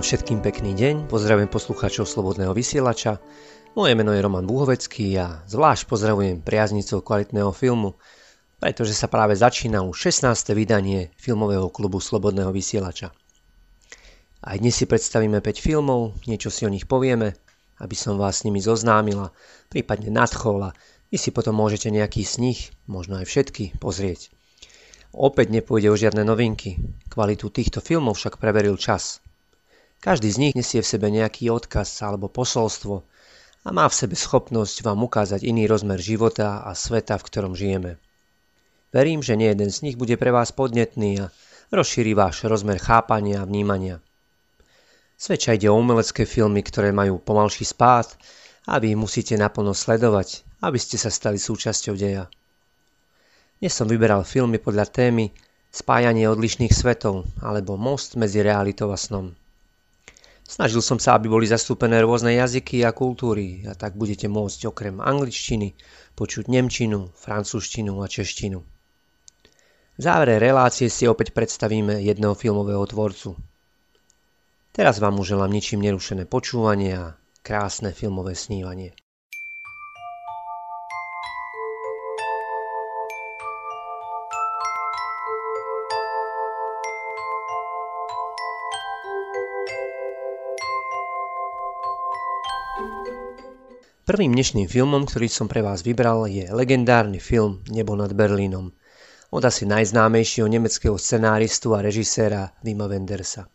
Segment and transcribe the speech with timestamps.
[0.00, 3.20] Želám všetkým pekný deň, pozdravujem poslucháčov Slobodného vysielača.
[3.76, 8.00] Moje meno je Roman Búhovecký a zvlášť pozdravujem priaznicov kvalitného filmu,
[8.56, 10.56] pretože sa práve začína už 16.
[10.56, 13.12] vydanie filmového klubu Slobodného vysielača.
[14.40, 17.36] Aj dnes si predstavíme 5 filmov, niečo si o nich povieme,
[17.76, 19.36] aby som vás s nimi zoznámila,
[19.68, 20.74] prípadne nadchol a
[21.12, 24.32] vy si potom môžete nejaký z nich, možno aj všetky, pozrieť.
[25.12, 26.80] Opäť nepôjde o žiadne novinky,
[27.12, 29.20] kvalitu týchto filmov však preveril čas–
[30.00, 33.04] každý z nich nesie v sebe nejaký odkaz alebo posolstvo
[33.64, 38.00] a má v sebe schopnosť vám ukázať iný rozmer života a sveta, v ktorom žijeme.
[38.90, 41.30] Verím, že nie jeden z nich bude pre vás podnetný a
[41.70, 44.00] rozšíri váš rozmer chápania a vnímania.
[45.20, 48.16] Svedča ide o umelecké filmy, ktoré majú pomalší spád
[48.64, 52.26] a vy ich musíte naplno sledovať, aby ste sa stali súčasťou deja.
[53.60, 55.28] Dnes som vyberal filmy podľa témy
[55.70, 59.36] Spájanie odlišných svetov alebo Most medzi realitou a snom.
[60.50, 64.98] Snažil som sa, aby boli zastúpené rôzne jazyky a kultúry a tak budete môcť okrem
[64.98, 65.78] angličtiny
[66.18, 68.58] počuť nemčinu, francúzštinu a češtinu.
[69.94, 73.38] V závere relácie si opäť predstavíme jedného filmového tvorcu.
[74.74, 77.14] Teraz vám už želám ničím nerušené počúvanie a
[77.46, 78.98] krásne filmové snívanie.
[94.10, 98.74] Prvým dnešným filmom, ktorý som pre vás vybral, je legendárny film Nebo nad Berlínom
[99.30, 103.46] od asi najznámejšieho nemeckého scenáristu a režiséra Vima Wendersa.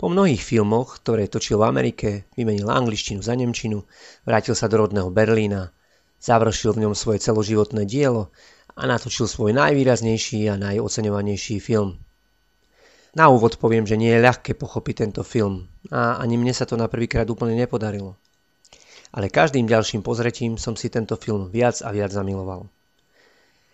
[0.00, 3.84] Po mnohých filmoch, ktoré točil v Amerike, vymenil angličtinu za nemčinu,
[4.24, 5.68] vrátil sa do rodného Berlína,
[6.16, 8.32] završil v ňom svoje celoživotné dielo
[8.72, 12.00] a natočil svoj najvýraznejší a najoceňovanejší film.
[13.12, 16.80] Na úvod poviem, že nie je ľahké pochopiť tento film a ani mne sa to
[16.80, 18.16] na prvýkrát úplne nepodarilo
[19.12, 22.66] ale každým ďalším pozretím som si tento film viac a viac zamiloval.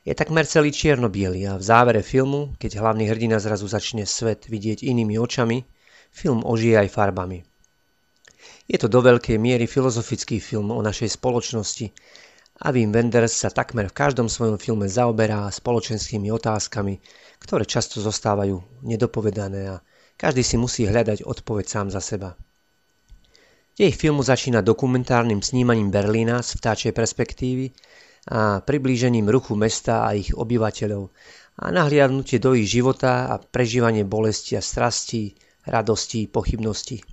[0.03, 4.83] Je takmer celý čierno a v závere filmu, keď hlavný hrdina zrazu začne svet vidieť
[4.83, 5.63] inými očami,
[6.11, 7.45] film ožije aj farbami.
[8.67, 11.93] Je to do veľkej miery filozofický film o našej spoločnosti
[12.65, 16.99] a Wim Wenders sa takmer v každom svojom filme zaoberá spoločenskými otázkami,
[17.39, 19.85] ktoré často zostávajú nedopovedané a
[20.19, 22.35] každý si musí hľadať odpoveď sám za seba.
[23.79, 27.71] Dej filmu začína dokumentárnym snímaním Berlína z vtáčej perspektívy
[28.27, 31.07] a priblížením ruchu mesta a ich obyvateľov
[31.63, 37.07] a nahliadnutie do ich života a prežívanie bolesti a strastí, radostí, pochybností.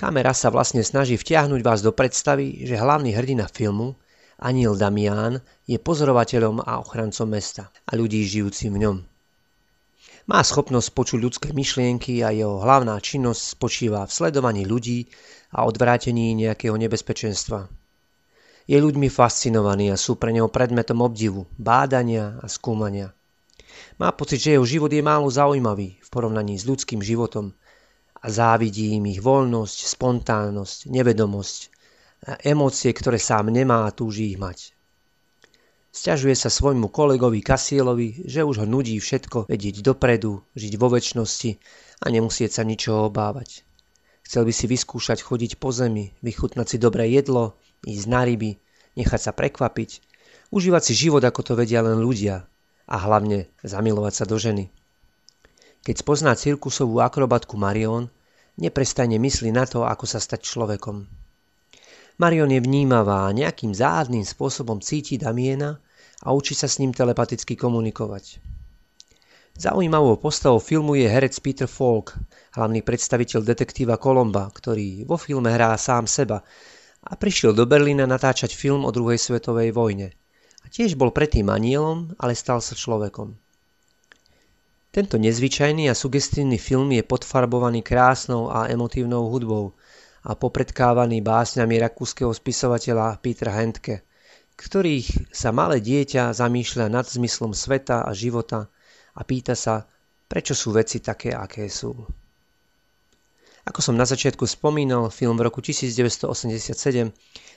[0.00, 3.92] Kamera sa vlastne snaží vtiahnuť vás do predstavy, že hlavný hrdina filmu,
[4.40, 9.11] Aniel Damián, je pozorovateľom a ochrancom mesta a ľudí žijúcim v ňom.
[10.32, 15.12] Má schopnosť počuť ľudské myšlienky a jeho hlavná činnosť spočíva v sledovaní ľudí
[15.52, 17.68] a odvrátení nejakého nebezpečenstva.
[18.64, 23.12] Je ľuďmi fascinovaný a sú pre neho predmetom obdivu, bádania a skúmania.
[24.00, 27.52] Má pocit, že jeho život je málo zaujímavý v porovnaní s ľudským životom
[28.16, 31.60] a závidí im ich voľnosť, spontánnosť, nevedomosť
[32.24, 34.72] a emócie, ktoré sám nemá a túži ich mať.
[35.92, 41.60] Sťažuje sa svojmu kolegovi Kasielovi, že už ho nudí všetko vedieť dopredu, žiť vo väčšnosti
[42.00, 43.68] a nemusieť sa ničoho obávať.
[44.24, 48.56] Chcel by si vyskúšať chodiť po zemi, vychutnať si dobré jedlo, ísť na ryby,
[48.96, 50.00] nechať sa prekvapiť,
[50.48, 52.48] užívať si život, ako to vedia len ľudia
[52.88, 54.72] a hlavne zamilovať sa do ženy.
[55.84, 58.08] Keď spozná cirkusovú akrobatku Marion,
[58.56, 61.21] neprestajne myslí na to, ako sa stať človekom.
[62.22, 65.82] Marion je vnímavá nejakým záhadným spôsobom cíti Damiena
[66.22, 68.38] a učí sa s ním telepaticky komunikovať.
[69.58, 72.14] Zaujímavou postavou filmu je herec Peter Falk,
[72.54, 76.46] hlavný predstaviteľ detektíva Kolomba, ktorý vo filme hrá sám seba
[77.02, 80.14] a prišiel do Berlína natáčať film o druhej svetovej vojne.
[80.62, 83.34] A tiež bol predtým anielom, ale stal sa človekom.
[84.94, 89.74] Tento nezvyčajný a sugestívny film je podfarbovaný krásnou a emotívnou hudbou,
[90.22, 94.06] a popredkávaný básňami rakúskeho spisovateľa Petra Handke,
[94.54, 98.70] ktorých sa malé dieťa zamýšľa nad zmyslom sveta a života
[99.18, 99.90] a pýta sa,
[100.30, 101.90] prečo sú veci také, aké sú.
[103.62, 107.14] Ako som na začiatku spomínal, film v roku 1987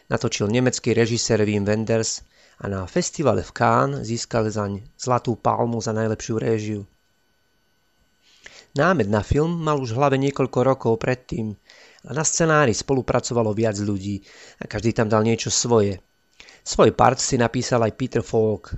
[0.10, 2.22] natočil nemecký režisér Wim Wenders
[2.62, 6.82] a na festivale v Cannes získal zaň Zlatú palmu za najlepšiu réžiu.
[8.76, 11.56] Námed na film mal už v hlave niekoľko rokov predtým,
[12.06, 14.22] a na scenári spolupracovalo viac ľudí
[14.62, 16.00] a každý tam dal niečo svoje.
[16.62, 18.74] Svoj part si napísal aj Peter Falk.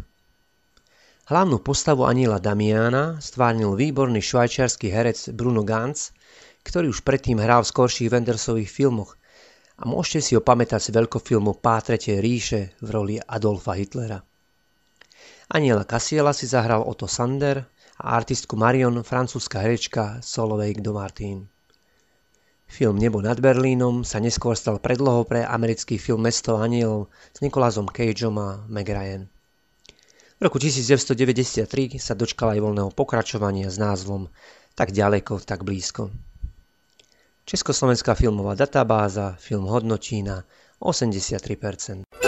[1.27, 6.15] Hlavnú postavu aniela Damiana stvárnil výborný švajčiarsky herec Bruno Ganz,
[6.63, 9.19] ktorý už predtým hral v skorších Wendersových filmoch
[9.77, 14.23] a môžete si ho pamätať z veľkofilmu Pátretie ríše v roli Adolfa Hitlera.
[15.47, 17.63] Aniela Kasiela si zahral Otto Sander
[17.99, 21.56] a artistku Marion francúzska herečka Solveig do Martin.
[22.67, 27.87] Film Nebo nad Berlínom sa neskôr stal predlohou pre americký film Mesto anielov s Nikolázom
[27.87, 29.23] Cageom a Meg Ryan.
[30.37, 34.29] V roku 1993 sa dočkala aj voľného pokračovania s názvom
[34.77, 36.13] Tak ďaleko, tak blízko.
[37.47, 40.43] Československá filmová databáza film hodnotí na
[40.83, 42.26] 83%.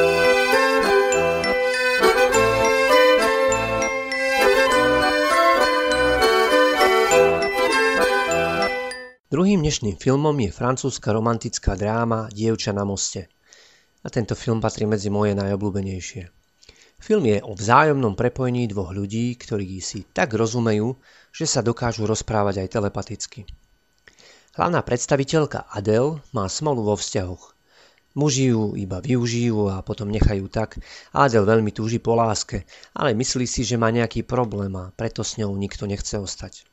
[9.30, 13.30] Druhým dnešným filmom je francúzska romantická dráma Dievča na moste.
[14.02, 16.34] A tento film patrí medzi moje najobľúbenejšie.
[16.98, 20.98] Film je o vzájomnom prepojení dvoch ľudí, ktorí si tak rozumejú,
[21.30, 23.46] že sa dokážu rozprávať aj telepaticky.
[24.58, 27.54] Hlavná predstaviteľka Adele má smolu vo vzťahoch.
[28.18, 30.82] Muži ju iba využijú a potom nechajú tak.
[31.14, 32.66] Adele veľmi túži po láske,
[32.98, 36.66] ale myslí si, že má nejaký problém a preto s ňou nikto nechce ostať.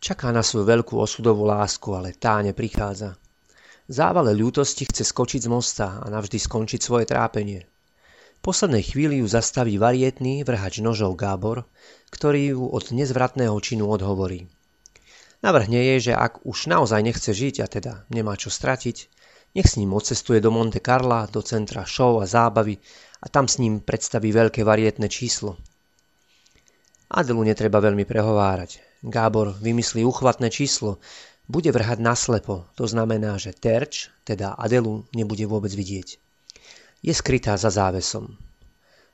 [0.00, 3.16] Čaká na svoju veľkú osudovú lásku, ale tá neprichádza.
[3.86, 7.64] V závale ľútosti chce skočiť z mosta a navždy skončiť svoje trápenie
[8.46, 11.66] poslednej chvíli ju zastaví varietný vrhač nožov Gábor,
[12.14, 14.46] ktorý ju od nezvratného činu odhovorí.
[15.42, 19.10] Navrhne jej, že ak už naozaj nechce žiť a teda nemá čo stratiť,
[19.58, 22.78] nech s ním odcestuje do Monte Carla, do centra show a zábavy
[23.18, 25.58] a tam s ním predstaví veľké varietné číslo.
[27.10, 28.85] Adelu netreba veľmi prehovárať.
[29.06, 30.98] Gábor vymyslí uchvatné číslo,
[31.46, 36.18] bude vrhať naslepo, to znamená, že terč, teda Adelu, nebude vôbec vidieť
[37.06, 38.34] je skrytá za závesom.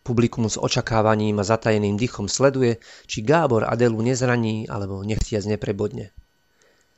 [0.03, 6.11] Publikum s očakávaním a zatajeným dychom sleduje, či Gábor Adelu nezraní alebo nechtiac neprebodne.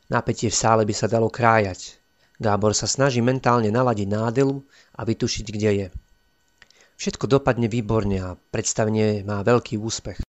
[0.08, 2.00] Napätie v sále by sa dalo krájať.
[2.40, 4.64] Gábor sa snaží mentálne naladiť na Adelu
[4.96, 5.86] a vytušiť, kde je.
[6.96, 10.23] Všetko dopadne výborne a predstavenie má veľký úspech.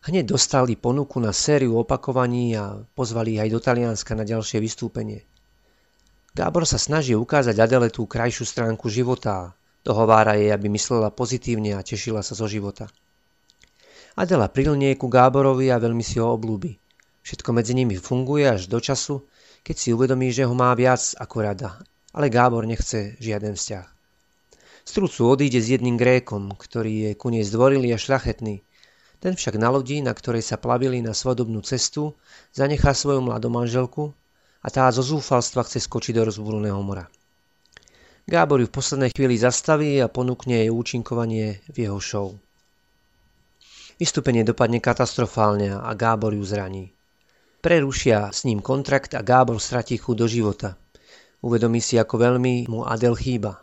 [0.00, 5.28] Hneď dostali ponuku na sériu opakovaní a pozvali aj do Talianska na ďalšie vystúpenie.
[6.32, 11.80] Gábor sa snaží ukázať Adele tú krajšiu stránku života Dohovára jej, aby myslela pozitívne a
[11.80, 12.92] tešila sa zo života.
[14.12, 16.76] Adela prilnie ku Gáborovi a veľmi si ho oblúbi.
[17.24, 19.24] Všetko medzi nimi funguje až do času,
[19.64, 21.80] keď si uvedomí, že ho má viac ako rada,
[22.12, 23.86] ale Gábor nechce žiaden vzťah.
[24.84, 28.64] Z trucu odíde s jedným Grékom, ktorý je ku nej zdvorilý a šľachetný.
[29.20, 32.16] Ten však na lodi, na ktorej sa plavili na svadobnú cestu,
[32.56, 34.16] zanechá svoju mladú manželku
[34.64, 37.04] a tá zo zúfalstva chce skočiť do rozbúrneho mora.
[38.24, 42.28] Gábor ju v poslednej chvíli zastaví a ponúkne jej účinkovanie v jeho show.
[44.00, 46.88] Vystúpenie dopadne katastrofálne a Gábor ju zraní.
[47.60, 50.80] Prerušia s ním kontrakt a Gábor stratí chuť do života.
[51.44, 53.60] Uvedomí si, ako veľmi mu Adel chýba.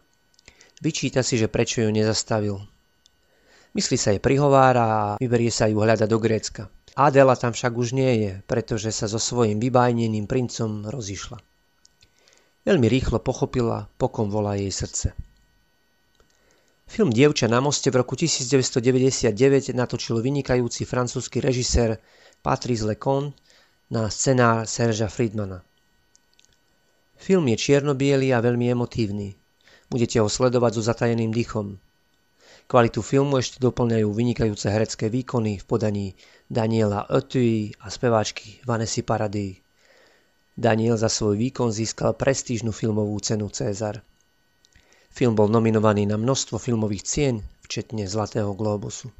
[0.77, 2.62] Vyčíta si, že prečo ju nezastavil.
[3.77, 6.65] Myslí sa jej prihovára a vyberie sa ju hľadať do Grécka.
[6.98, 11.38] Adela tam však už nie je, pretože sa so svojím vybajneným princom rozišla.
[12.65, 15.13] Veľmi rýchlo pochopila, pokom volá jej srdce.
[16.89, 19.29] Film Dievča na moste v roku 1999
[19.77, 22.01] natočil vynikajúci francúzsky režisér
[22.41, 23.29] Patrice Lecon
[23.93, 25.62] na scenár Serža Friedmana.
[27.13, 29.38] Film je čierno a veľmi emotívny.
[29.86, 31.77] Budete ho sledovať so zatajeným dychom.
[32.67, 36.07] Kvalitu filmu ešte doplňajú vynikajúce herecké výkony v podaní
[36.51, 39.63] Daniela Ötui a speváčky Vanessy Paradis.
[40.51, 44.03] Daniel za svoj výkon získal prestížnu filmovú cenu César.
[45.07, 49.15] Film bol nominovaný na množstvo filmových cien, včetne Zlatého globusu.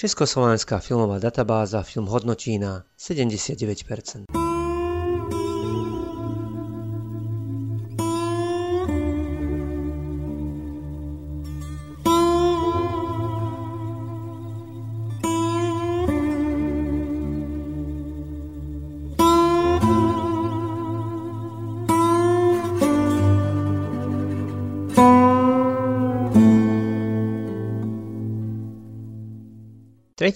[0.00, 4.45] Československá filmová databáza film hodnotí na 79%.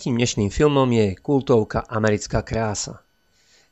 [0.01, 3.05] Tretím dnešným filmom je kultovka Americká krása.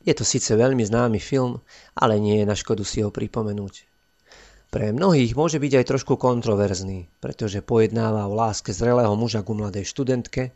[0.05, 1.65] Je to síce veľmi známy film,
[1.97, 3.89] ale nie je na škodu si ho pripomenúť.
[4.69, 9.89] Pre mnohých môže byť aj trošku kontroverzný, pretože pojednáva o láske zrelého muža ku mladej
[9.89, 10.53] študentke,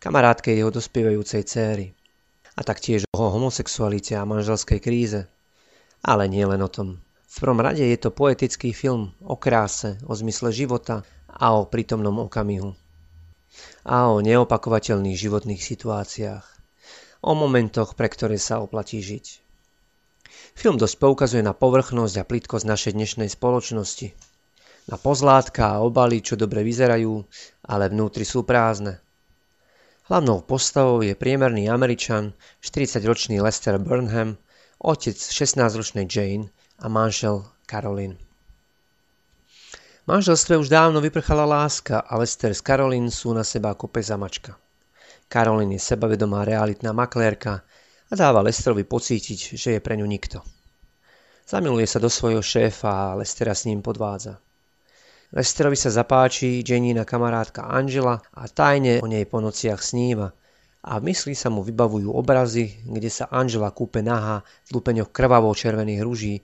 [0.00, 1.92] kamarátke jeho dospievajúcej céry
[2.56, 5.28] a taktiež o homosexualite a manželskej kríze.
[6.00, 7.04] Ale nie len o tom.
[7.28, 12.16] V prvom rade je to poetický film o kráse, o zmysle života a o prítomnom
[12.16, 12.72] okamihu.
[13.82, 16.44] A o neopakovateľných životných situáciách.
[17.22, 19.26] O momentoch, pre ktoré sa oplatí žiť.
[20.52, 24.12] Film dosť poukazuje na povrchnosť a plitkosť našej dnešnej spoločnosti.
[24.90, 27.22] Na pozlátka a obaly, čo dobre vyzerajú,
[27.70, 28.98] ale vnútri sú prázdne.
[30.10, 34.34] Hlavnou postavou je priemerný Američan, 40-ročný Lester Burnham,
[34.82, 36.50] otec 16-ročnej Jane
[36.82, 38.31] a manžel Caroline.
[40.06, 44.58] Manželstve už dávno vyprchala láska a Lester s Caroline sú na seba ako pes mačka.
[45.30, 47.62] Caroline je sebavedomá realitná maklérka
[48.10, 50.44] a dáva Lesterovi pocítiť, že je pre ňu nikto.
[51.48, 54.36] Zamiluje sa do svojho šéfa a Lestera s ním podvádza.
[55.32, 60.28] Lesterovi sa zapáči Janina kamarátka Angela a tajne o nej po nociach sníva
[60.84, 65.48] a v mysli sa mu vybavujú obrazy, kde sa Angela kúpe naha v lupeňoch krvavo
[65.56, 66.34] červených rúží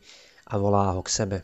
[0.49, 1.39] a volá ho k sebe.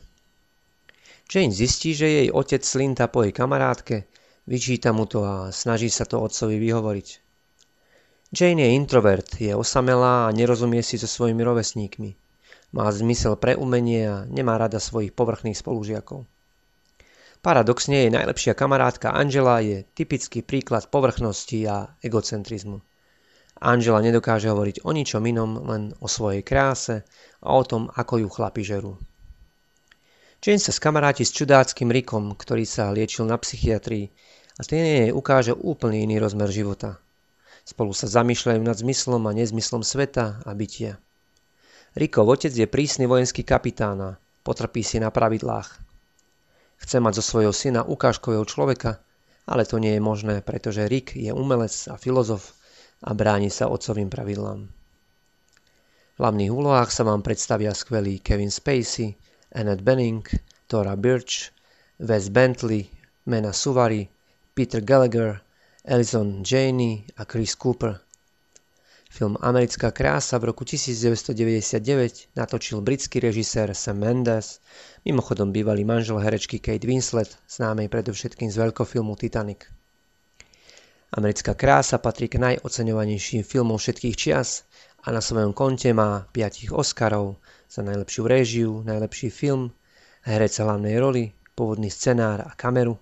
[1.24, 4.04] Jane zistí, že jej otec slinta po jej kamarátke,
[4.46, 7.08] vyčíta mu to a snaží sa to otcovi vyhovoriť.
[8.34, 12.10] Jane je introvert, je osamelá a nerozumie si so svojimi rovesníkmi.
[12.74, 16.26] Má zmysel pre umenie a nemá rada svojich povrchných spolužiakov.
[17.44, 22.80] Paradoxne jej najlepšia kamarátka Angela je typický príklad povrchnosti a egocentrizmu.
[23.60, 27.06] Angela nedokáže hovoriť o ničom inom, len o svojej kráse
[27.44, 28.98] a o tom, ako ju chlapi žerú.
[30.44, 34.12] Jane sa skamaráti s čudáckým Rickom, ktorý sa liečil na psychiatrii
[34.60, 37.00] a ten jej ukáže úplne iný rozmer života.
[37.64, 41.00] Spolu sa zamýšľajú nad zmyslom a nezmyslom sveta a bytia.
[41.96, 44.10] Rickov otec je prísny vojenský kapitán a
[44.44, 45.80] potrpí si na pravidlách.
[46.76, 49.00] Chce mať zo svojho syna ukážkového človeka,
[49.48, 52.52] ale to nie je možné, pretože Rick je umelec a filozof
[53.00, 54.68] a bráni sa otcovým pravidlám.
[54.68, 59.16] V hlavných úlohách sa vám predstavia skvelí Kevin Spacey,
[59.52, 60.24] Annette Bening,
[60.66, 61.52] Tora Birch,
[61.98, 62.88] Wes Bentley,
[63.26, 64.08] Mena Suvari,
[64.54, 65.42] Peter Gallagher,
[65.84, 68.00] Alison Janey a Chris Cooper.
[69.14, 74.58] Film Americká krása v roku 1999 natočil britský režisér Sam Mendes,
[75.06, 79.70] mimochodom bývalý manžel herečky Kate Winslet, známej predovšetkým z veľkofilmu Titanic.
[81.14, 84.66] Americká krása patrí k najoceňovanejším filmom všetkých čias
[85.06, 87.38] a na svojom konte má 5 Oscarov
[87.74, 89.74] za najlepšiu réžiu, najlepší film,
[90.22, 91.24] herec hlavnej roli,
[91.58, 92.94] pôvodný scenár a kameru,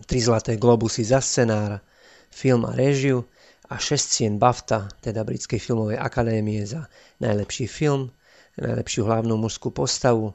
[0.00, 1.84] 3 zlaté globusy za scenár,
[2.32, 3.28] film a réžiu
[3.68, 6.88] a 6 cien BAFTA, teda Britskej filmovej akadémie za
[7.20, 8.08] najlepší film,
[8.56, 10.32] najlepšiu hlavnú mužskú postavu,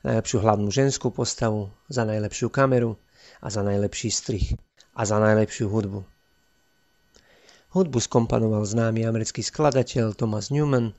[0.00, 2.96] najlepšiu hlavnú ženskú postavu, za najlepšiu kameru
[3.44, 4.56] a za najlepší strih
[4.96, 6.00] a za najlepšiu hudbu.
[7.76, 10.96] Hudbu skomponoval známy americký skladateľ Thomas Newman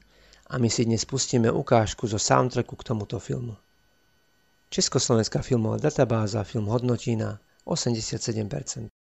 [0.51, 3.55] a my si dnes pustíme ukážku zo soundtracku k tomuto filmu.
[4.70, 9.00] Československá filmová databáza film hodnotí na 87%.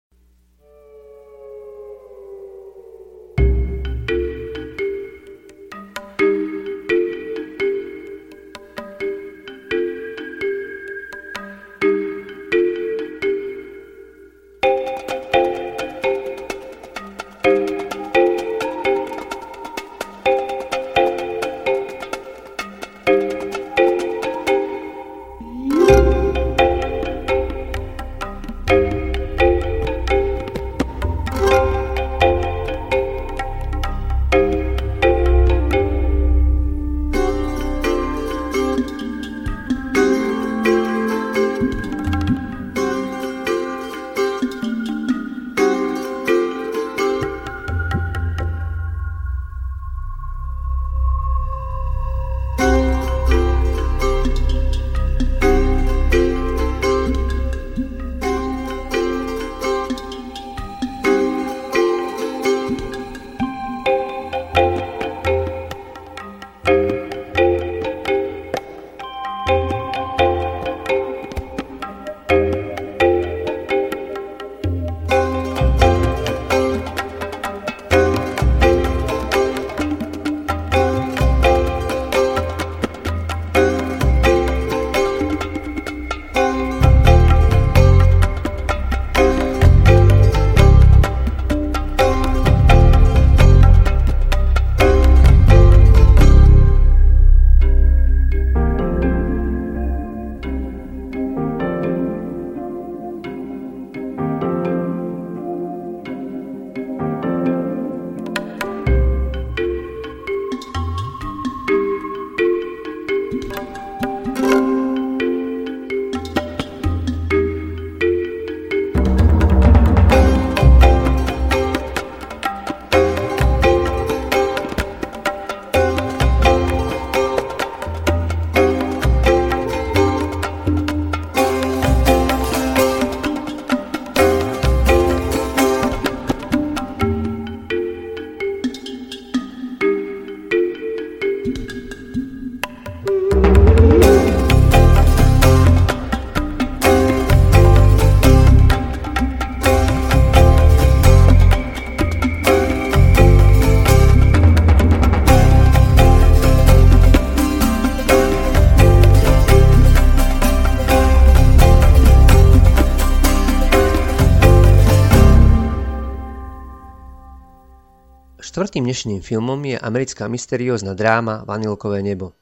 [168.57, 172.33] Štvrtým dnešným filmom je americká mysteriózna dráma Vanilkové nebo.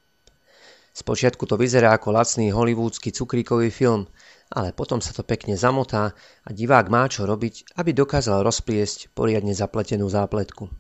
[0.95, 4.07] Spočiatku to vyzerá ako lacný hollywoodsky cukríkový film,
[4.55, 6.15] ale potom sa to pekne zamotá
[6.47, 10.71] a divák má čo robiť, aby dokázal rozpliesť poriadne zapletenú zápletku.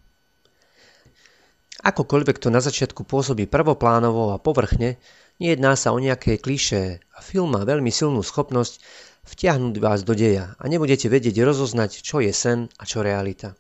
[1.83, 5.03] Akokoľvek to na začiatku pôsobí prvoplánovo a povrchne,
[5.43, 8.79] nejedná sa o nejaké klišé a film má veľmi silnú schopnosť
[9.27, 13.59] vtiahnuť vás do deja a nebudete vedieť rozoznať, čo je sen a čo realita.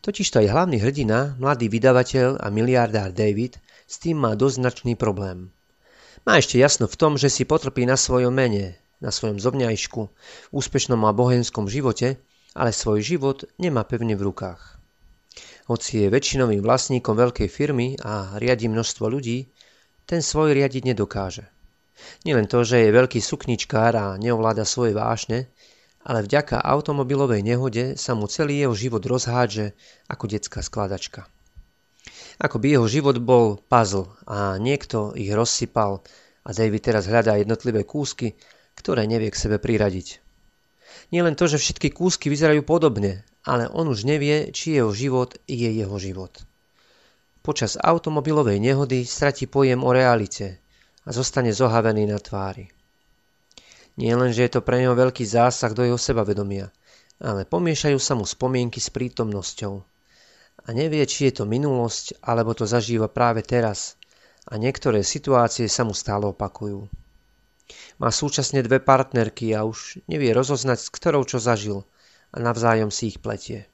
[0.00, 5.52] Totižto aj hlavný hrdina, mladý vydavateľ a miliardár David, s tým má dosť značný problém.
[6.24, 10.00] Má ešte jasno v tom, že si potrpí na svojom mene, na svojom zobňajšku,
[10.56, 12.16] úspešnom a bohenskom živote,
[12.56, 14.80] ale svoj život nemá pevne v rukách.
[15.68, 19.52] Hoci je väčšinovým vlastníkom veľkej firmy a riadi množstvo ľudí,
[20.08, 21.44] ten svoj riadiť nedokáže.
[22.24, 25.52] Nielen to, že je veľký sukničkár a neovláda svoje vášne,
[26.00, 29.76] ale vďaka automobilovej nehode sa mu celý jeho život rozhádže
[30.08, 31.28] ako detská skladačka.
[32.40, 36.00] Ako by jeho život bol puzzle a niekto ich rozsypal
[36.40, 38.32] a David teraz hľadá jednotlivé kúsky,
[38.80, 40.24] ktoré nevie k sebe priradiť.
[41.12, 45.36] Nie len to, že všetky kúsky vyzerajú podobne, ale on už nevie, či jeho život
[45.44, 46.32] je jeho život.
[47.44, 50.64] Počas automobilovej nehody stratí pojem o realite
[51.04, 52.79] a zostane zohavený na tvári.
[54.00, 56.72] Nie len, že je to pre neho veľký zásah do jeho sebavedomia,
[57.20, 59.74] ale pomiešajú sa mu spomienky s prítomnosťou.
[60.64, 64.00] A nevie, či je to minulosť, alebo to zažíva práve teraz.
[64.48, 66.88] A niektoré situácie sa mu stále opakujú.
[68.00, 71.84] Má súčasne dve partnerky a už nevie rozoznať, s ktorou čo zažil
[72.32, 73.68] a navzájom si ich pletie.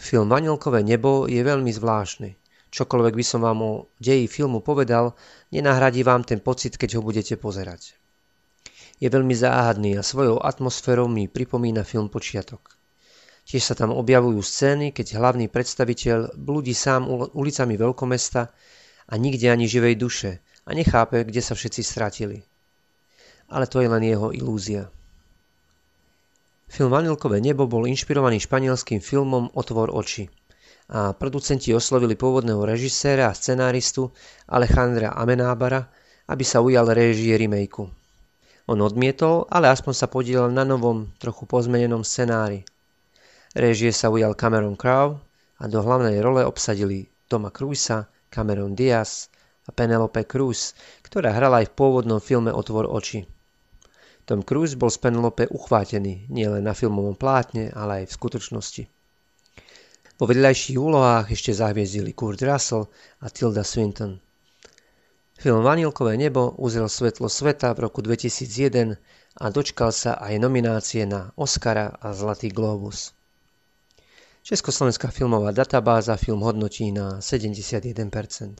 [0.00, 2.40] Film Vanilkové nebo je veľmi zvláštny.
[2.72, 5.12] Čokoľvek by som vám o deji filmu povedal,
[5.52, 8.01] nenahradí vám ten pocit, keď ho budete pozerať.
[9.02, 12.78] Je veľmi záhadný a svojou atmosférou mi pripomína film Počiatok.
[13.42, 18.42] Tiež sa tam objavujú scény, keď hlavný predstaviteľ blúdi sám ulicami veľkomesta
[19.10, 22.46] a nikde ani živej duše a nechápe, kde sa všetci stratili.
[23.50, 24.86] Ale to je len jeho ilúzia.
[26.70, 30.30] Film Vanilkové nebo bol inšpirovaný španielským filmom Otvor oči
[30.94, 34.14] a producenti oslovili pôvodného režiséra a scenáristu
[34.46, 35.90] Alejandra Amenábara,
[36.30, 37.90] aby sa ujal réžie remakeu.
[38.70, 42.62] On odmietol, ale aspoň sa podielal na novom, trochu pozmenenom scenári.
[43.58, 45.18] Réžie sa ujal Cameron Crowe
[45.58, 49.28] a do hlavnej role obsadili Toma Cruisa, Cameron Diaz
[49.66, 50.72] a Penelope Cruz,
[51.02, 53.26] ktorá hrala aj v pôvodnom filme Otvor oči.
[54.22, 58.82] Tom Cruise bol z Penelope uchvátený nielen na filmovom plátne, ale aj v skutočnosti.
[60.22, 62.86] Vo vedľajších úlohách ešte zahviezdili Kurt Russell
[63.18, 64.22] a Tilda Swinton.
[65.42, 68.94] Film Vanilkové nebo uzrel svetlo sveta v roku 2001
[69.42, 73.10] a dočkal sa aj nominácie na Oscara a Zlatý globus.
[74.46, 78.54] Československá filmová databáza film hodnotí na 71%.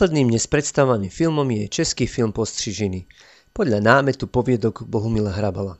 [0.00, 3.04] Posledným dnes predstavovaným filmom je český film Postřižiny,
[3.52, 5.76] podľa námetu poviedok Bohumila Hrabala.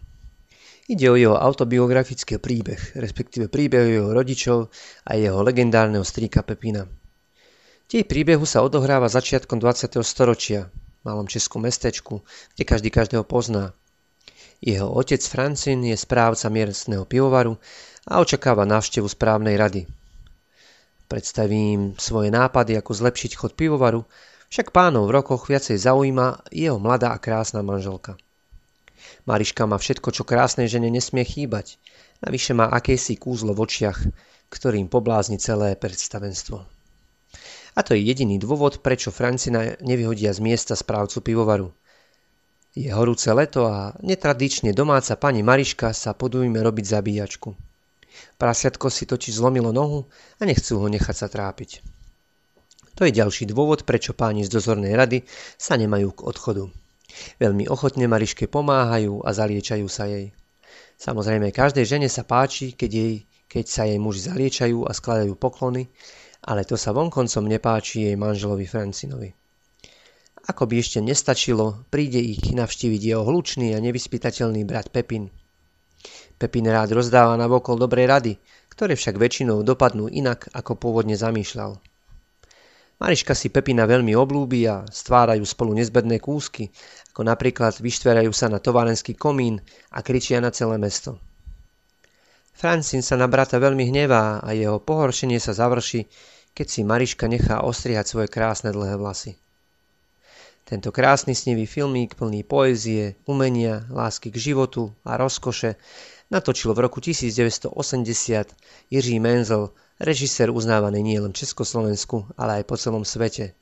[0.92, 4.68] Ide o jeho autobiografický príbeh, respektíve príbeh jeho rodičov
[5.09, 6.85] a jeho legendárneho strýka Pepina.
[7.88, 9.88] Tej príbehu sa odohráva začiatkom 20.
[10.04, 12.20] storočia, v malom českom mestečku,
[12.52, 13.72] kde každý každého pozná.
[14.61, 17.56] Jeho otec Francin je správca miestneho pivovaru
[18.04, 19.88] a očakáva návštevu správnej rady–
[21.11, 24.07] Predstavím svoje nápady, ako zlepšiť chod pivovaru,
[24.46, 28.14] však pánov v rokoch viacej zaujíma jeho mladá a krásna manželka.
[29.27, 31.83] Mariška má všetko, čo krásnej žene nesmie chýbať.
[32.23, 33.99] Navyše má akési kúzlo v očiach,
[34.55, 36.62] ktorým poblázni celé predstavenstvo.
[37.75, 41.75] A to je jediný dôvod, prečo Francina nevyhodia z miesta správcu pivovaru.
[42.70, 47.69] Je horúce leto a netradične domáca pani Mariška sa podujme robiť zabíjačku.
[48.40, 51.85] Prasiatko si totiž zlomilo nohu a nechcú ho nechať sa trápiť.
[52.99, 55.25] To je ďalší dôvod, prečo páni z dozornej rady
[55.57, 56.64] sa nemajú k odchodu.
[57.40, 60.37] Veľmi ochotne Mariške pomáhajú a zaliečajú sa jej.
[61.01, 63.14] Samozrejme, každej žene sa páči, keď, jej,
[63.49, 65.88] keď sa jej muži zaliečajú a skladajú poklony,
[66.44, 69.33] ale to sa vonkoncom nepáči jej manželovi Francinovi.
[70.53, 75.33] Ako by ešte nestačilo, príde ich navštíviť jeho hlučný a nevyspytateľný brat Pepin–
[76.40, 78.40] Pepin rád rozdáva na vokol dobré rady,
[78.72, 81.76] ktoré však väčšinou dopadnú inak, ako pôvodne zamýšľal.
[82.96, 86.72] Mariška si Pepina veľmi oblúbi a stvárajú spolu nezbedné kúsky,
[87.12, 89.61] ako napríklad vyštverajú sa na továrenský komín
[89.92, 91.20] a kričia na celé mesto.
[92.57, 96.09] Francín sa na brata veľmi hnevá a jeho pohoršenie sa završí,
[96.57, 99.37] keď si Mariška nechá ostrihať svoje krásne dlhé vlasy.
[100.68, 105.81] Tento krásny snivý filmík plný poézie, umenia, lásky k životu a rozkoše
[106.31, 107.75] natočil v roku 1980
[108.90, 113.53] Jiří Menzel, režisér uznávaný nielen Československu, ale aj po celom svete.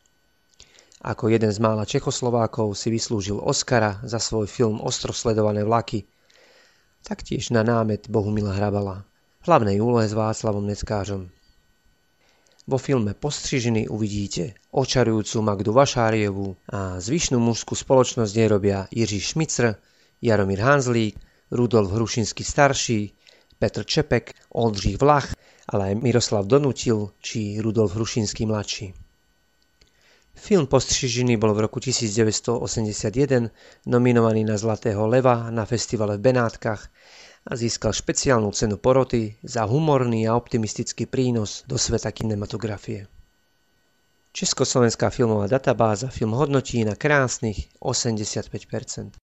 [1.02, 6.04] Ako jeden z mála Čechoslovákov si vyslúžil Oscara za svoj film Ostro vlaky.
[7.06, 9.06] Taktiež na námet Bohumila Hrabala.
[9.40, 11.30] V hlavnej úlohe s Václavom Neckářom.
[12.68, 19.80] Vo filme Postřižiny uvidíte očarujúcu Magdu Vašárievú a zvyšnú mužskú spoločnosť nerobia Jiří Šmicr,
[20.20, 21.16] Jaromír Hanzlík,
[21.50, 23.14] Rudolf Hrušinský starší,
[23.58, 25.32] Petr Čepek, Oldřich Vlach,
[25.68, 28.94] ale aj Miroslav Donutil či Rudolf Hrušinský mladší.
[30.38, 33.50] Film Postřižiny bol v roku 1981
[33.86, 36.88] nominovaný na Zlatého leva na festivale v Benátkach
[37.46, 43.10] a získal špeciálnu cenu poroty za humorný a optimistický prínos do sveta kinematografie.
[44.32, 49.18] Československá filmová databáza film hodnotí na krásnych 85%.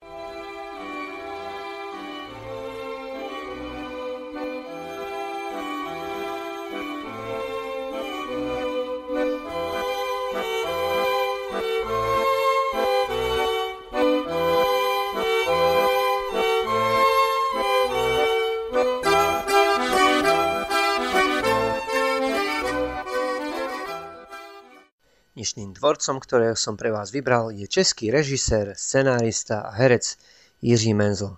[25.86, 30.18] Tvorcom, ktorého som pre vás vybral, je český režisér, scenárista a herec
[30.58, 31.38] Jiří Menzel.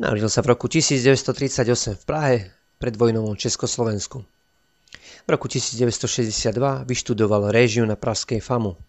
[0.00, 1.68] Narodil sa v roku 1938
[2.00, 2.36] v Prahe,
[2.80, 4.24] pred vojnovom Československu.
[4.96, 6.56] V roku 1962
[6.88, 8.80] vyštudoval réžiu na Pražskej FAMu.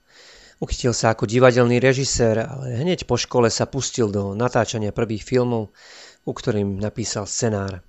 [0.64, 5.76] Uchytil sa ako divadelný režisér, ale hneď po škole sa pustil do natáčania prvých filmov,
[6.24, 7.84] u ktorým napísal scenár.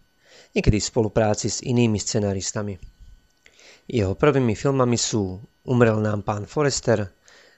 [0.58, 2.74] Niekedy v spolupráci s inými scenáristami.
[3.90, 7.10] Jeho prvými filmami sú Umrel nám pán Forrester,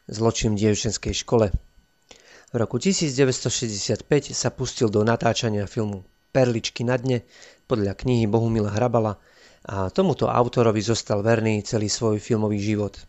[0.09, 1.49] Zločin v dievčenskej škole.
[2.53, 7.25] V roku 1965 sa pustil do natáčania filmu Perličky na dne
[7.65, 9.17] podľa knihy Bohumila Hrabala
[9.65, 13.01] a tomuto autorovi zostal verný celý svoj filmový život.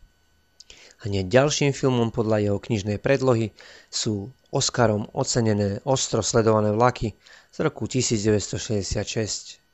[1.03, 3.51] Hneď ďalším filmom podľa jeho knižnej predlohy
[3.91, 7.19] sú Oscarom ocenené ostro sledované vlaky
[7.51, 9.64] z roku 1966.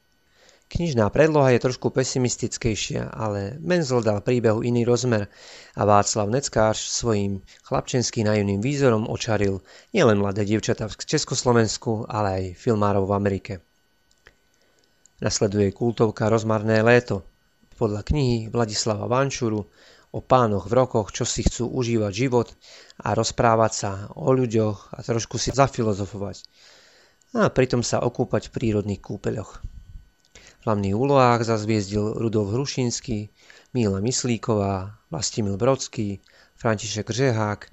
[0.71, 5.27] Knižná predloha je trošku pesimistickejšia, ale Menzel dal príbehu iný rozmer
[5.75, 9.59] a Václav Neckář svojím chlapčenským naivným výzorom očaril
[9.91, 13.53] nielen mladé dievčatá v Československu, ale aj filmárov v Amerike.
[15.19, 17.27] Nasleduje kultovka Rozmarné léto
[17.75, 19.67] podľa knihy Vladislava Vančuru
[20.15, 22.47] o pánoch v rokoch, čo si chcú užívať život
[23.03, 26.47] a rozprávať sa o ľuďoch a trošku si zafilozofovať
[27.35, 29.70] a pritom sa okúpať v prírodných kúpeľoch
[30.65, 33.29] hlavných úlohách zazviezdil Rudolf Hrušinský,
[33.73, 36.21] Míla Myslíková, Vlastimil Brodský,
[36.55, 37.65] František Řehák,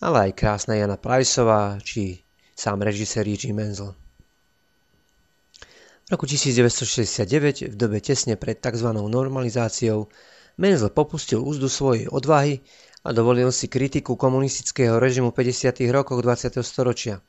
[0.00, 2.20] ale aj krásna Jana Plajsová či
[2.56, 3.94] sám režisér Jiří Menzel.
[6.06, 8.86] V roku 1969, v dobe tesne pred tzv.
[8.94, 10.06] normalizáciou,
[10.58, 12.60] Menzel popustil úzdu svojej odvahy
[13.04, 15.82] a dovolil si kritiku komunistického režimu 50.
[15.90, 16.62] rokoch 20.
[16.62, 17.20] storočia.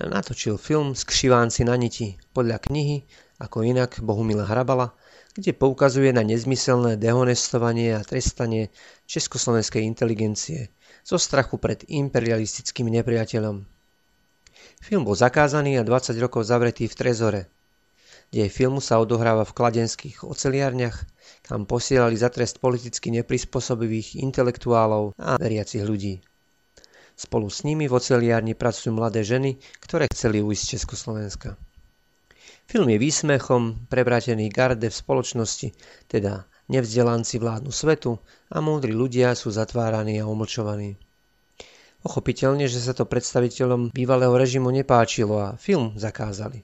[0.00, 3.04] Natočil film Skřivánci na niti podľa knihy
[3.40, 4.92] ako inak Bohumila Hrabala,
[5.32, 8.68] kde poukazuje na nezmyselné dehonestovanie a trestanie
[9.08, 10.68] československej inteligencie
[11.00, 13.64] zo strachu pred imperialistickým nepriateľom.
[14.80, 17.42] Film bol zakázaný a 20 rokov zavretý v Trezore.
[18.30, 21.02] Dej filmu sa odohráva v kladenských oceliarniach,
[21.42, 26.22] kam posielali za trest politicky neprispôsobivých intelektuálov a veriacich ľudí.
[27.18, 31.58] Spolu s nimi v oceliárni pracujú mladé ženy, ktoré chceli ujsť z Československa.
[32.70, 35.74] Film je výsmechom prevrátený garde v spoločnosti,
[36.06, 40.94] teda nevzdelanci vládnu svetu a múdri ľudia sú zatváraní a umlčovaní.
[41.98, 46.62] Pochopiteľne, že sa to predstaviteľom bývalého režimu nepáčilo a film zakázali.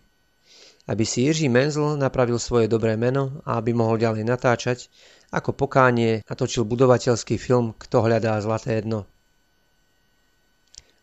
[0.87, 4.87] Aby si Jiří Menzel napravil svoje dobré meno a aby mohol ďalej natáčať,
[5.35, 9.11] ako pokánie natočil budovateľský film Kto hľadá zlaté dno.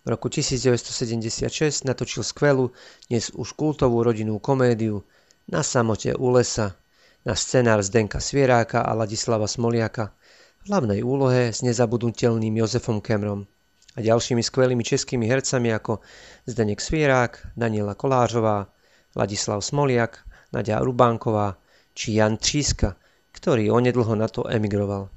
[0.04, 2.76] V roku 1976 natočil skvelú,
[3.08, 5.08] dnes už kultovú rodinnú komédiu
[5.48, 6.76] Na samote u lesa
[7.24, 10.12] na scenár Zdenka Svieráka a Ladislava Smoliaka
[10.60, 13.48] v hlavnej úlohe s nezabudnutelným Jozefom Kemrom
[13.96, 16.04] a ďalšími skvelými českými hercami ako
[16.52, 18.68] Zdenek Svierák, Daniela Kolářová,
[19.16, 20.20] Ladislav Smoliak,
[20.52, 21.56] Nadia Rubánková
[21.96, 23.00] či Jan Tříska,
[23.32, 25.08] ktorý onedlho na to emigroval.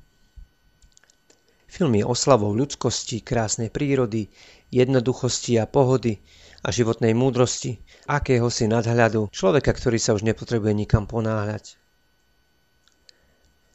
[1.67, 4.31] Film je oslavou ľudskosti, krásnej prírody,
[4.71, 6.19] jednoduchosti a pohody
[6.67, 7.79] a životnej múdrosti,
[8.11, 11.79] akéhosi nadhľadu, človeka, ktorý sa už nepotrebuje nikam ponáhľať.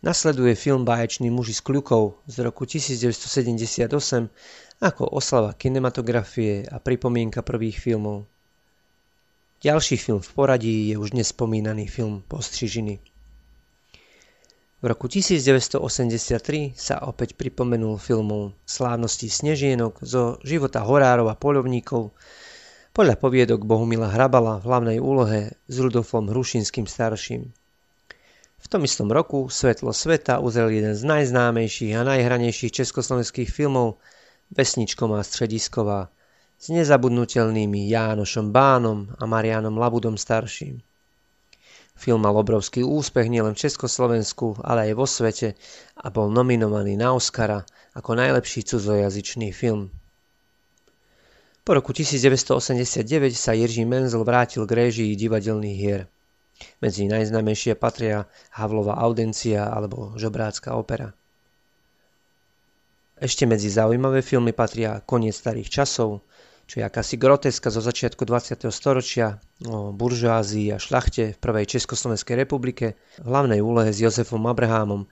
[0.01, 3.85] Nasleduje film Báječný muži s kľukou z roku 1978
[4.81, 8.25] ako oslava kinematografie a pripomienka prvých filmov.
[9.61, 13.10] Ďalší film v poradí je už nespomínaný film Postřižiny.
[14.81, 22.09] V roku 1983 sa opäť pripomenul filmom Slávnosti snežienok zo života horárov a poľovníkov
[22.89, 27.53] podľa poviedok Bohumila Hrabala v hlavnej úlohe s Rudolfom Hrušinským starším.
[28.57, 34.01] V tom istom roku Svetlo sveta uzrel jeden z najznámejších a najhranejších československých filmov
[34.49, 36.09] Vesničková stredisková
[36.57, 40.81] s nezabudnutelnými Jánošom Bánom a Marianom Labudom starším.
[41.95, 45.53] Film mal obrovský úspech nielen v Československu, ale aj vo svete
[46.01, 47.61] a bol nominovaný na Oscara
[47.93, 49.93] ako najlepší cudzojazyčný film.
[51.61, 56.09] Po roku 1989 sa Jiří Menzel vrátil k réžii divadelných hier.
[56.81, 58.25] Medzi najznámejšie patria
[58.57, 61.13] Havlova audencia alebo Žobrácka opera.
[63.21, 66.25] Ešte medzi zaujímavé filmy patria Koniec starých časov,
[66.69, 68.69] čo je akási groteska zo začiatku 20.
[68.71, 75.05] storočia o buržoázii a šľachte v prvej Československej republike v hlavnej úlohe s Jozefom Abrahámom,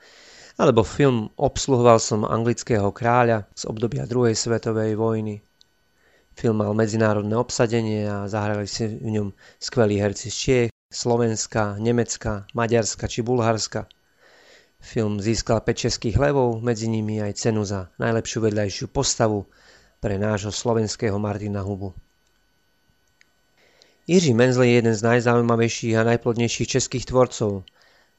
[0.59, 5.39] alebo film Obsluhoval som anglického kráľa z obdobia druhej svetovej vojny.
[6.35, 9.27] Film mal medzinárodné obsadenie a zahrali si v ňom
[9.59, 13.85] skvelí herci z Čiech, Slovenska, Nemecka, Maďarska či Bulharska.
[14.79, 19.43] Film získal 5 českých levov, medzi nimi aj cenu za najlepšiu vedľajšiu postavu
[19.99, 21.93] pre nášho slovenského Martina Hubu.
[24.07, 27.62] Jiří Menzl je jeden z najzaujímavejších a najplodnejších českých tvorcov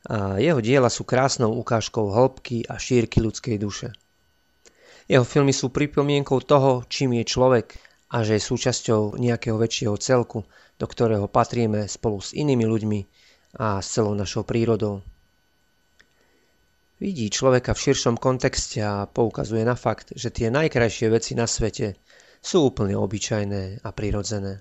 [0.07, 3.93] a jeho diela sú krásnou ukážkou hĺbky a šírky ľudskej duše.
[5.11, 7.75] Jeho filmy sú pripomienkou toho, čím je človek
[8.15, 10.47] a že je súčasťou nejakého väčšieho celku,
[10.79, 13.01] do ktorého patríme spolu s inými ľuďmi
[13.59, 15.03] a s celou našou prírodou.
[17.01, 21.97] Vidí človeka v širšom kontexte a poukazuje na fakt, že tie najkrajšie veci na svete
[22.45, 24.61] sú úplne obyčajné a prirodzené.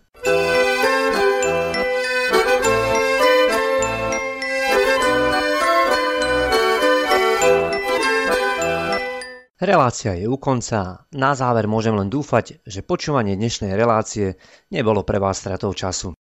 [9.60, 11.12] Relácia je u konca.
[11.12, 14.40] Na záver môžem len dúfať, že počúvanie dnešnej relácie
[14.72, 16.16] nebolo pre vás stratou času.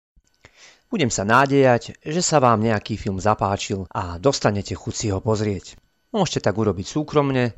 [0.88, 5.76] Budem sa nádejať, že sa vám nejaký film zapáčil a dostanete chuť si ho pozrieť.
[6.16, 7.52] Môžete tak urobiť súkromne,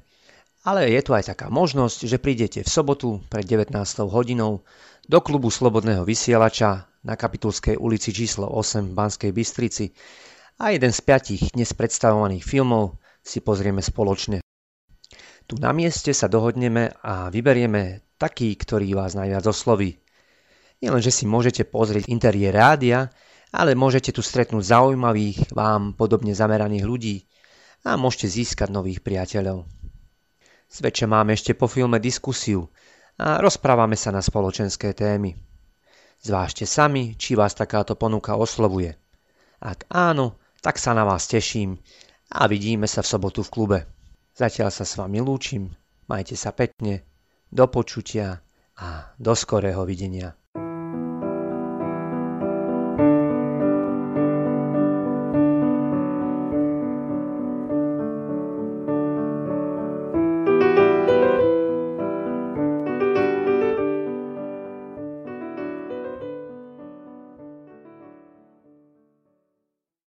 [0.67, 3.71] ale je tu aj taká možnosť, že prídete v sobotu pred 19.
[4.11, 4.67] hodinou
[5.07, 9.95] do klubu Slobodného vysielača na Kapitulskej ulici číslo 8 v Banskej Bystrici
[10.59, 14.43] a jeden z piatich dnes predstavovaných filmov si pozrieme spoločne.
[15.47, 20.03] Tu na mieste sa dohodneme a vyberieme taký, ktorý vás najviac osloví.
[20.83, 23.07] Nielen, že si môžete pozrieť interiér rádia,
[23.55, 27.17] ale môžete tu stretnúť zaujímavých, vám podobne zameraných ľudí,
[27.85, 29.67] a môžete získať nových priateľov.
[30.69, 32.69] Zväčša máme ešte po filme diskusiu
[33.19, 35.35] a rozprávame sa na spoločenské témy.
[36.19, 38.99] Zvážte sami, či vás takáto ponuka oslovuje.
[39.63, 41.79] Ak áno, tak sa na vás teším
[42.35, 43.79] a vidíme sa v sobotu v klube.
[44.35, 45.71] Zatiaľ sa s vami lúčim,
[46.07, 47.07] majte sa pekne,
[47.51, 48.43] do počutia
[48.79, 50.37] a do skorého videnia.